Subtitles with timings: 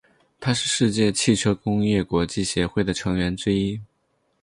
[0.39, 3.79] 它是世界汽车工业国际协会的成员之一。